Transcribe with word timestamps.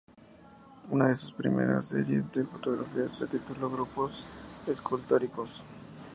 Una 0.89 1.09
de 1.09 1.15
sus 1.15 1.31
primeras 1.31 1.89
serie 1.89 2.19
de 2.33 2.43
fotografías 2.43 3.17
se 3.19 3.27
tituló 3.27 3.69
"Grupos 3.69 4.25
escultóricos". 4.65 5.61